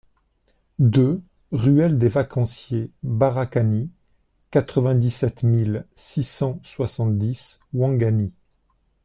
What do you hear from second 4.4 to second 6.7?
quatre-vingt-dix-sept mille six cent